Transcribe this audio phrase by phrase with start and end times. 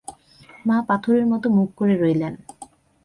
[0.65, 2.33] মা পাথরের মতো মুখ করে রইলেন।